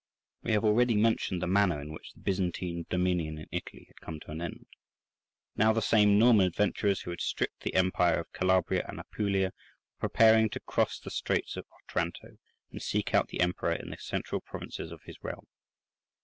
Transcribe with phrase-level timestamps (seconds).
[0.41, 4.19] We have already mentioned the manner in which the Byzantine dominion in Italy had come
[4.21, 4.65] to an end.
[5.55, 9.53] Now the same Norman adventurers who had stripped the empire of Calabria and Apulia
[10.01, 12.39] were preparing to cross the straits of Otranto,
[12.71, 15.45] and seek out the Emperor in the central provinces of his realm.